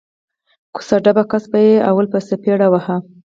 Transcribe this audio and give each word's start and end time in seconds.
کوڅه 0.75 0.97
ډب 1.03 1.17
کس 1.31 1.43
به 1.51 1.59
یې 1.67 1.73
لومړی 1.85 2.07
په 2.13 2.19
څپېړو 2.27 2.67
واهه 2.71 2.97